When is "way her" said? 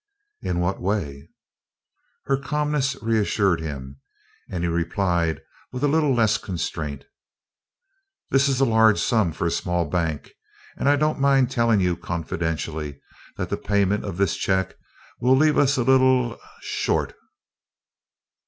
0.81-2.35